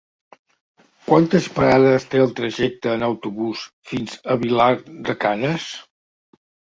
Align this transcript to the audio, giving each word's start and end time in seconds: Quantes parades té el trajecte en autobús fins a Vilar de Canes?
Quantes 1.09 1.49
parades 1.57 2.07
té 2.13 2.21
el 2.23 2.33
trajecte 2.39 2.89
en 2.93 3.05
autobús 3.07 3.65
fins 3.91 4.15
a 4.33 4.39
Vilar 4.45 4.71
de 5.11 5.17
Canes? 5.27 5.69